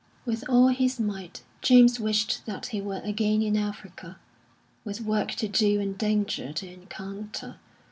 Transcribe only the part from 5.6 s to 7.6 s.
and danger to encounter.